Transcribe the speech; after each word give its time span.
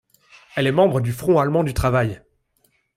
Elle 0.55 0.65
est 0.65 0.71
membre 0.71 0.99
du 0.99 1.11
Front 1.13 1.37
allemand 1.37 1.63
du 1.63 1.75
travail. 1.75 2.23